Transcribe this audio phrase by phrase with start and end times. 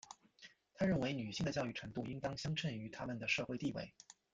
[0.73, 3.93] 她认为女性的教育程度应当相称于她们的社会地位。